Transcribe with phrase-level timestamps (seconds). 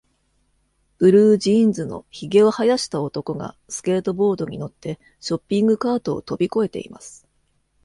[0.97, 7.27] ブルージーンズのひげを生やした男がスケートボードに乗って、ショッピングカートを飛び越えています。